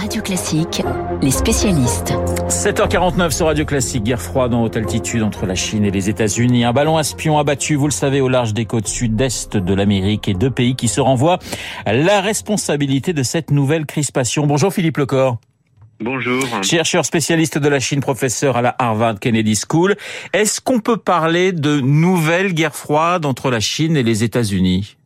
[0.00, 0.82] Radio Classique,
[1.22, 2.12] les spécialistes.
[2.48, 6.64] 7h49 sur Radio Classique, guerre froide en haute altitude entre la Chine et les États-Unis.
[6.64, 10.34] Un ballon espion abattu, vous le savez, au large des côtes sud-est de l'Amérique et
[10.34, 11.40] deux pays qui se renvoient
[11.84, 14.46] la responsabilité de cette nouvelle crispation.
[14.46, 15.38] Bonjour Philippe Lecor.
[16.00, 16.44] Bonjour.
[16.62, 19.96] Chercheur spécialiste de la Chine, professeur à la Harvard Kennedy School.
[20.32, 24.97] Est-ce qu'on peut parler de nouvelle guerre froide entre la Chine et les États-Unis?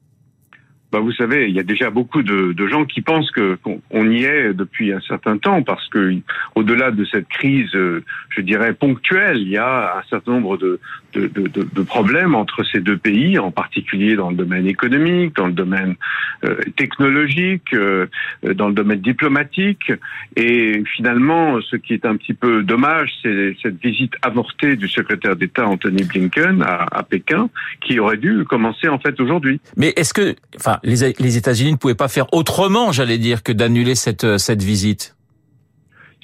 [0.92, 4.52] Bah, vous savez, il y a déjà beaucoup de, gens qui pensent qu'on y est
[4.52, 6.16] depuis un certain temps, parce que
[6.54, 10.78] au-delà de cette crise, euh, je dirais ponctuelle, il y a un certain nombre de,
[11.14, 15.46] de, de, de, problèmes entre ces deux pays, en particulier dans le domaine économique, dans
[15.46, 15.96] le domaine
[16.44, 18.06] euh, technologique, euh,
[18.42, 19.92] dans le domaine diplomatique.
[20.36, 25.36] Et finalement, ce qui est un petit peu dommage, c'est cette visite avortée du secrétaire
[25.36, 27.48] d'État Anthony Blinken à, à, Pékin,
[27.80, 29.60] qui aurait dû commencer en fait aujourd'hui.
[29.76, 33.52] Mais est-ce que, enfin, les, les États-Unis ne pouvaient pas faire autrement, j'allais dire, que
[33.52, 35.14] d'annuler cette cette visite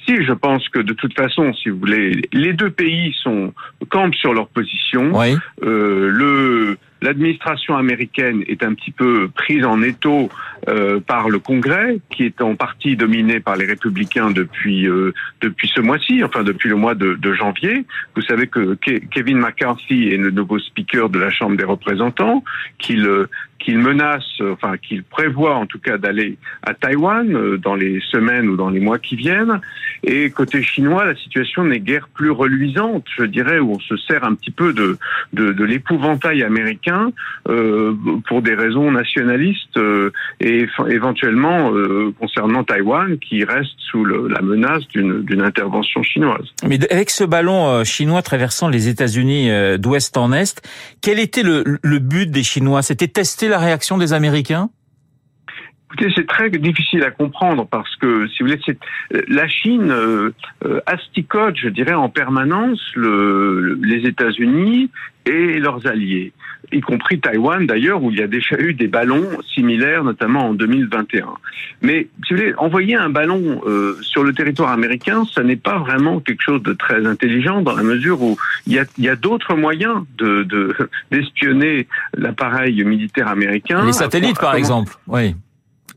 [0.09, 3.53] si, je pense que de toute façon, si vous voulez, les deux pays sont
[3.89, 5.11] campent sur leur position.
[5.13, 5.35] Oui.
[5.63, 10.29] Euh, le l'administration américaine est un petit peu prise en étau
[10.67, 15.71] euh, par le Congrès, qui est en partie dominé par les républicains depuis euh, depuis
[15.73, 17.85] ce mois-ci, enfin depuis le mois de, de, janvier.
[18.15, 18.77] Vous savez que
[19.11, 22.43] Kevin McCarthy est le nouveau speaker de la Chambre des représentants,
[22.79, 23.07] qu'il
[23.59, 28.47] qu'il menace, enfin qu'il prévoit en tout cas d'aller à Taïwan euh, dans les semaines
[28.49, 29.59] ou dans les mois qui viennent.
[30.03, 34.23] Et côté chinois, la situation n'est guère plus reluisante, je dirais, où on se sert
[34.23, 34.97] un petit peu de
[35.33, 37.11] de, l'épouvantail américain
[37.47, 37.93] euh,
[38.27, 44.87] pour des raisons nationalistes euh, et éventuellement euh, concernant Taïwan qui reste sous la menace
[44.89, 46.45] d'une intervention chinoise.
[46.65, 49.49] Mais avec ce ballon chinois traversant les États-Unis
[49.79, 50.61] d'ouest en est,
[51.01, 52.83] quel était le, le but des Chinois?
[52.83, 54.69] C'était tester la réaction des Américains?
[55.91, 58.61] Écoutez, c'est très difficile à comprendre parce que, si vous voulez,
[59.27, 60.31] la Chine euh,
[60.85, 64.91] asticote, je dirais, en permanence le, les États-Unis
[65.25, 66.31] et leurs alliés,
[66.71, 70.53] y compris Taïwan d'ailleurs, où il y a déjà eu des ballons similaires, notamment en
[70.53, 71.25] 2021.
[71.81, 75.79] Mais si vous voulez, envoyer un ballon euh, sur le territoire américain, ça n'est pas
[75.79, 79.09] vraiment quelque chose de très intelligent dans la mesure où il y a, il y
[79.09, 80.45] a d'autres moyens de
[81.09, 83.83] d'espionner l'appareil militaire américain.
[83.87, 84.93] Les satellites, par exemple.
[85.07, 85.33] Oui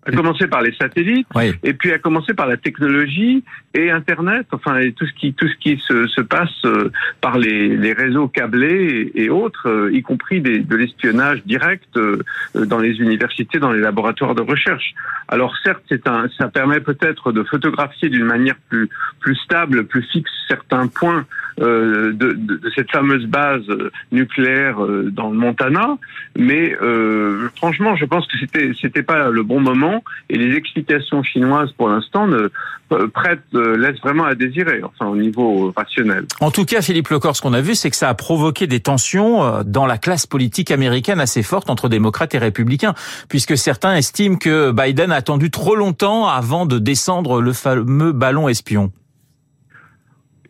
[0.04, 1.28] à commencer par les satellites,
[1.62, 5.46] et puis à commencer par la technologie et Internet, enfin et tout ce qui tout
[5.46, 6.90] ce qui se, se passe euh,
[7.20, 12.18] par les, les réseaux câblés et, autres, euh, y compris des, de l'espionnage direct euh,
[12.54, 14.92] dans les universités, dans les laboratoires de recherche.
[15.28, 18.88] Alors certes, c'est un, ça permet peut-être de photographier d'une manière plus
[19.20, 21.24] plus stable, plus fixe certains points
[21.60, 23.64] euh, de, de, de, cette fameuse base
[24.10, 24.78] nucléaire
[25.12, 25.96] dans le Montana,
[26.36, 29.91] mais euh, franchement, je pense que c'était c'était pas le bon moment
[30.30, 32.50] et les explications chinoises pour l'instant ne
[32.92, 33.08] euh,
[33.54, 36.26] euh, laissent vraiment à désirer, au niveau rationnel.
[36.41, 38.81] En tout cas, Philippe Lecor, ce qu'on a vu, c'est que ça a provoqué des
[38.81, 42.94] tensions euh, dans la classe politique américaine assez fortes entre démocrates et républicains,
[43.28, 48.48] puisque certains estiment que Biden a attendu trop longtemps avant de descendre le fameux ballon
[48.48, 48.92] espion.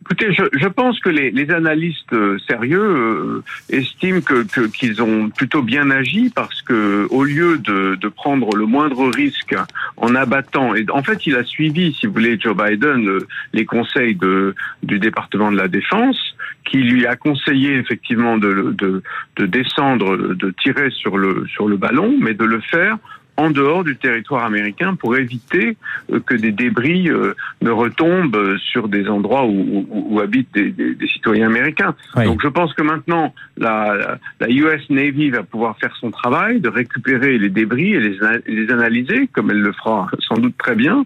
[0.05, 5.29] Écoutez, je, je, pense que les, les analystes euh, sérieux euh, estiment que qu'ils ont
[5.29, 9.55] plutôt bien agi parce que au lieu de, de, prendre le moindre risque
[9.95, 13.63] en abattant, et en fait, il a suivi, si vous voulez, Joe Biden euh, les
[13.63, 16.19] conseils de, du département de la défense,
[16.65, 19.01] qui lui a conseillé effectivement de, de,
[19.37, 22.97] de descendre, de tirer sur le sur le ballon, mais de le faire
[23.37, 25.75] en dehors du territoire américain pour éviter
[26.11, 30.93] euh, que des débris euh, ne retombent sur des endroits où, où, habitent des, des,
[30.93, 31.95] des, citoyens américains.
[32.15, 36.69] Donc je pense que maintenant la, la, US Navy va pouvoir faire son travail de
[36.69, 41.05] récupérer les débris et les, les analyser, comme elle le fera sans doute très bien,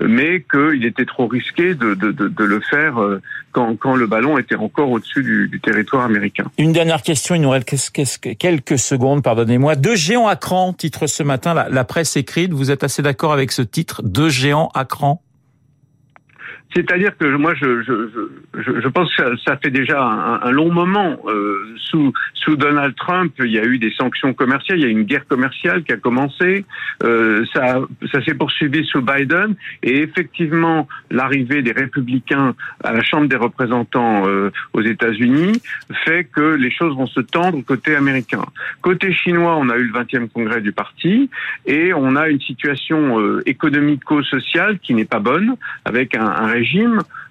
[0.00, 3.20] mais qu'il était trop risqué de, de, de, de le faire euh,
[3.52, 6.44] quand, quand, le ballon était encore au-dessus du, du, territoire américain.
[6.58, 7.90] Une dernière question, il nous reste
[8.38, 9.76] quelques secondes, pardonnez-moi.
[9.76, 12.52] Deux géants à cran, titre ce matin la, presse écrite.
[12.52, 15.22] Vous êtes assez d'accord avec ce titre Deux géants à cran?
[16.74, 18.08] C'est-à-dire que moi, je, je,
[18.54, 21.18] je, je, pense que ça, fait déjà un, un long moment.
[21.26, 24.90] Euh, sous, sous Donald Trump, il y a eu des sanctions commerciales, il y a
[24.90, 26.66] une guerre commerciale qui a commencé.
[27.02, 27.80] Euh, ça,
[28.12, 29.54] ça s'est poursuivi sous Biden.
[29.82, 32.54] Et effectivement, l'arrivée des républicains
[32.84, 35.62] à la Chambre des représentants euh, aux États-Unis
[36.04, 38.44] fait que les choses vont se tendre côté américain.
[38.82, 41.30] Côté chinois, on a eu le 20e congrès du parti
[41.64, 45.54] et on a une situation euh, économico-sociale qui n'est pas bonne,
[45.84, 46.65] avec un, un régime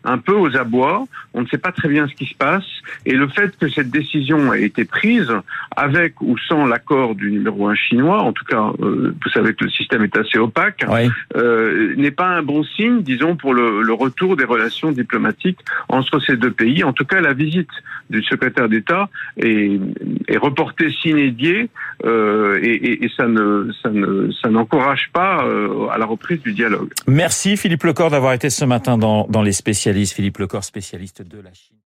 [0.03, 1.05] un peu aux abois.
[1.33, 2.65] On ne sait pas très bien ce qui se passe.
[3.05, 5.31] Et le fait que cette décision ait été prise
[5.75, 9.65] avec ou sans l'accord du numéro un chinois, en tout cas, euh, vous savez que
[9.65, 10.85] le système est assez opaque,
[11.35, 15.59] euh, n'est pas un bon signe, disons, pour le, le, retour des relations diplomatiques
[15.89, 16.83] entre ces deux pays.
[16.83, 17.69] En tout cas, la visite
[18.09, 19.79] du secrétaire d'État est,
[20.27, 21.69] est, reportée s'inédier
[22.05, 26.53] euh, et, et, ça ne ça ne ça n'encourage pas euh, à la reprise du
[26.53, 26.91] dialogue.
[27.07, 30.13] Merci Philippe Lecor d'avoir été ce matin dans, dans les spécialistes.
[30.13, 31.77] Philippe Lecor, spécialiste de la Chine.